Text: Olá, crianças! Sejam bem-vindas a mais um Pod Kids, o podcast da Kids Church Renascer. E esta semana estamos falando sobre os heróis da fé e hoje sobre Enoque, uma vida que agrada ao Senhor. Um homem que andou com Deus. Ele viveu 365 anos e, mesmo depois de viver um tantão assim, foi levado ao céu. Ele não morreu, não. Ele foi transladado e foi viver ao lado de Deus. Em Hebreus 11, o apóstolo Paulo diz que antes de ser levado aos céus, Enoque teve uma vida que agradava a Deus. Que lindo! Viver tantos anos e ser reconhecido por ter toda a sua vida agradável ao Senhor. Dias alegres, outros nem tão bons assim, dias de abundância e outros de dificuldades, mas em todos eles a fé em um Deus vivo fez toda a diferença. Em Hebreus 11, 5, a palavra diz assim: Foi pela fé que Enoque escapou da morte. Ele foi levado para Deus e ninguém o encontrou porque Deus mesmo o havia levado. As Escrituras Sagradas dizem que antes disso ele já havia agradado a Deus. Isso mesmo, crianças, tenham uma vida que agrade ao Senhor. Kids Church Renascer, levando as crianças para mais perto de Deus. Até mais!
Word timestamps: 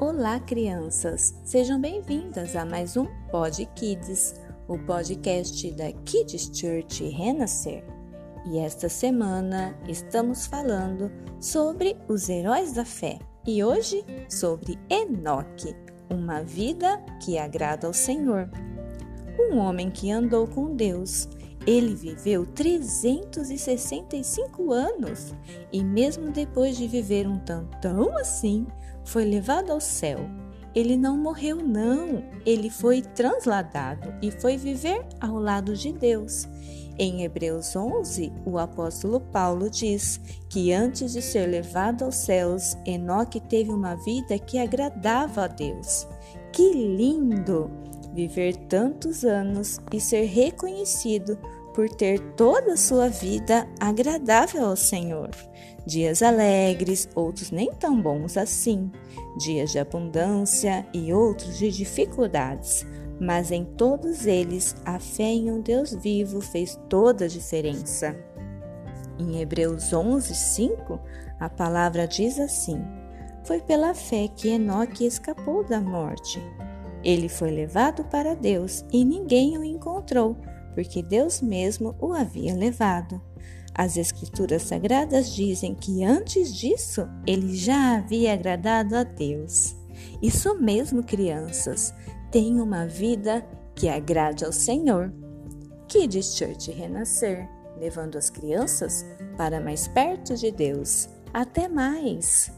Olá, 0.00 0.40
crianças! 0.40 1.34
Sejam 1.44 1.78
bem-vindas 1.78 2.56
a 2.56 2.64
mais 2.64 2.96
um 2.96 3.04
Pod 3.30 3.66
Kids, 3.76 4.34
o 4.66 4.78
podcast 4.78 5.70
da 5.72 5.92
Kids 5.92 6.50
Church 6.54 7.06
Renascer. 7.10 7.84
E 8.46 8.60
esta 8.60 8.88
semana 8.88 9.78
estamos 9.86 10.46
falando 10.46 11.12
sobre 11.38 11.98
os 12.08 12.30
heróis 12.30 12.72
da 12.72 12.82
fé 12.82 13.18
e 13.46 13.62
hoje 13.62 14.02
sobre 14.26 14.78
Enoque, 14.88 15.76
uma 16.08 16.42
vida 16.42 16.96
que 17.22 17.36
agrada 17.36 17.86
ao 17.86 17.92
Senhor. 17.92 18.48
Um 19.38 19.58
homem 19.58 19.90
que 19.90 20.10
andou 20.10 20.46
com 20.46 20.74
Deus. 20.74 21.28
Ele 21.66 21.94
viveu 21.94 22.46
365 22.46 24.72
anos 24.72 25.34
e, 25.72 25.84
mesmo 25.84 26.30
depois 26.30 26.76
de 26.76 26.88
viver 26.88 27.26
um 27.26 27.38
tantão 27.38 28.16
assim, 28.16 28.66
foi 29.04 29.24
levado 29.24 29.70
ao 29.70 29.80
céu. 29.80 30.20
Ele 30.74 30.96
não 30.96 31.18
morreu, 31.18 31.56
não. 31.56 32.24
Ele 32.46 32.70
foi 32.70 33.02
transladado 33.02 34.14
e 34.22 34.30
foi 34.30 34.56
viver 34.56 35.04
ao 35.20 35.38
lado 35.38 35.76
de 35.76 35.92
Deus. 35.92 36.48
Em 36.98 37.22
Hebreus 37.22 37.74
11, 37.74 38.32
o 38.44 38.58
apóstolo 38.58 39.20
Paulo 39.20 39.70
diz 39.70 40.20
que 40.48 40.72
antes 40.72 41.12
de 41.12 41.22
ser 41.22 41.46
levado 41.46 42.04
aos 42.04 42.16
céus, 42.16 42.76
Enoque 42.84 43.40
teve 43.40 43.70
uma 43.70 43.94
vida 43.96 44.38
que 44.38 44.58
agradava 44.58 45.44
a 45.44 45.48
Deus. 45.48 46.06
Que 46.52 46.72
lindo! 46.72 47.70
Viver 48.12 48.56
tantos 48.68 49.24
anos 49.24 49.80
e 49.92 50.00
ser 50.00 50.24
reconhecido 50.24 51.38
por 51.80 51.88
ter 51.88 52.20
toda 52.36 52.74
a 52.74 52.76
sua 52.76 53.08
vida 53.08 53.66
agradável 53.80 54.66
ao 54.66 54.76
Senhor. 54.76 55.30
Dias 55.86 56.22
alegres, 56.22 57.08
outros 57.14 57.50
nem 57.50 57.72
tão 57.72 57.98
bons 57.98 58.36
assim, 58.36 58.92
dias 59.38 59.72
de 59.72 59.78
abundância 59.78 60.86
e 60.92 61.10
outros 61.10 61.56
de 61.56 61.70
dificuldades, 61.70 62.84
mas 63.18 63.50
em 63.50 63.64
todos 63.64 64.26
eles 64.26 64.76
a 64.84 64.98
fé 64.98 65.22
em 65.22 65.50
um 65.50 65.62
Deus 65.62 65.94
vivo 65.94 66.42
fez 66.42 66.78
toda 66.86 67.24
a 67.24 67.28
diferença. 67.28 68.14
Em 69.18 69.40
Hebreus 69.40 69.90
11, 69.90 70.34
5, 70.34 71.00
a 71.40 71.48
palavra 71.48 72.06
diz 72.06 72.38
assim: 72.38 72.78
Foi 73.42 73.58
pela 73.58 73.94
fé 73.94 74.28
que 74.28 74.50
Enoque 74.50 75.06
escapou 75.06 75.64
da 75.64 75.80
morte. 75.80 76.42
Ele 77.02 77.30
foi 77.30 77.50
levado 77.50 78.04
para 78.04 78.36
Deus 78.36 78.84
e 78.92 79.02
ninguém 79.02 79.56
o 79.56 79.64
encontrou 79.64 80.36
porque 80.74 81.02
Deus 81.02 81.40
mesmo 81.40 81.94
o 82.00 82.12
havia 82.12 82.54
levado. 82.54 83.20
As 83.74 83.96
Escrituras 83.96 84.62
Sagradas 84.62 85.32
dizem 85.34 85.74
que 85.74 86.04
antes 86.04 86.54
disso 86.54 87.08
ele 87.26 87.56
já 87.56 87.96
havia 87.96 88.34
agradado 88.34 88.96
a 88.96 89.04
Deus. 89.04 89.76
Isso 90.20 90.58
mesmo, 90.58 91.02
crianças, 91.02 91.94
tenham 92.30 92.64
uma 92.64 92.86
vida 92.86 93.44
que 93.74 93.88
agrade 93.88 94.44
ao 94.44 94.52
Senhor. 94.52 95.12
Kids 95.88 96.36
Church 96.36 96.70
Renascer, 96.70 97.48
levando 97.78 98.16
as 98.16 98.28
crianças 98.30 99.04
para 99.36 99.60
mais 99.60 99.88
perto 99.88 100.36
de 100.36 100.50
Deus. 100.50 101.08
Até 101.32 101.68
mais! 101.68 102.52